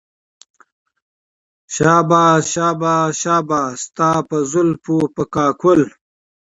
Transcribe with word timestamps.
شاباش 1.75 2.43
شاباش 2.53 3.11
شاباش 3.23 3.75
ستا 3.87 4.11
په 4.29 4.37
زلفو 4.51 4.97
په 5.15 5.23
كاكل 5.33 5.81